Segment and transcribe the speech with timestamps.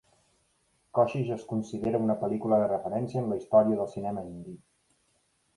[0.99, 4.57] Koshish és considerada una pel·lícula de referència en la història del cinema indi.